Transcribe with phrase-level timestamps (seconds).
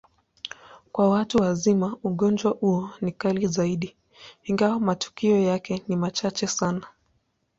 [0.91, 3.95] Kwa watu wazima, ugonjwa huo ni kali zaidi,
[4.43, 6.87] ingawa matukio yake ni machache sana.